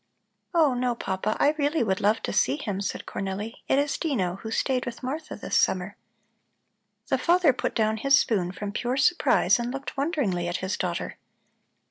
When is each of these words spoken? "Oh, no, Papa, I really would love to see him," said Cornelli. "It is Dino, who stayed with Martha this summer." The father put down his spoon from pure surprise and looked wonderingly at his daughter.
"Oh, 0.55 0.73
no, 0.73 0.95
Papa, 0.95 1.37
I 1.39 1.51
really 1.59 1.83
would 1.83 2.01
love 2.01 2.23
to 2.23 2.33
see 2.33 2.57
him," 2.57 2.81
said 2.81 3.05
Cornelli. 3.05 3.57
"It 3.67 3.77
is 3.77 3.99
Dino, 3.99 4.37
who 4.37 4.49
stayed 4.49 4.87
with 4.87 5.03
Martha 5.03 5.35
this 5.35 5.55
summer." 5.55 5.95
The 7.09 7.19
father 7.19 7.53
put 7.53 7.75
down 7.75 7.97
his 7.97 8.17
spoon 8.17 8.51
from 8.51 8.71
pure 8.71 8.97
surprise 8.97 9.59
and 9.59 9.71
looked 9.71 9.95
wonderingly 9.97 10.47
at 10.47 10.57
his 10.57 10.75
daughter. 10.75 11.17